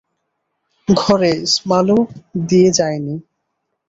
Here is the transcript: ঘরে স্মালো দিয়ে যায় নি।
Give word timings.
ঘরে 0.87 1.31
স্মালো 1.45 1.97
দিয়ে 2.47 2.69
যায় 2.71 2.99
নি। 2.99 3.15